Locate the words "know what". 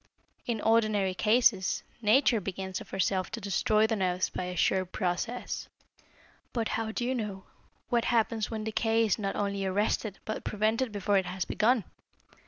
7.13-8.05